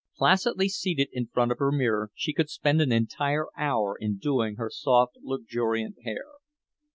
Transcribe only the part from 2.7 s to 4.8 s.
an entire hour in doing her